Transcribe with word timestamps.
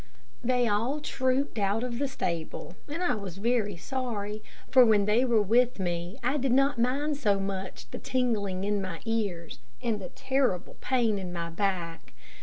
They 0.43 0.67
all 0.67 0.99
trooped 0.99 1.59
out 1.59 1.83
of 1.83 1.99
the 1.99 2.07
stable, 2.07 2.75
and 2.89 3.03
I 3.03 3.13
was 3.13 3.37
very 3.37 3.77
sorry, 3.77 4.41
for 4.71 4.83
when 4.83 5.05
they 5.05 5.23
were 5.25 5.43
with 5.43 5.77
me, 5.77 6.17
I 6.23 6.37
did 6.37 6.53
not 6.53 6.79
mind 6.79 7.17
so 7.17 7.39
much 7.39 7.85
the 7.91 7.99
tingling 7.99 8.63
in 8.63 8.81
my 8.81 9.01
ears, 9.05 9.59
and 9.79 10.01
the 10.01 10.09
terrible 10.09 10.75
pain 10.81 11.19
in 11.19 11.31
my 11.31 11.51
back. 11.51 12.13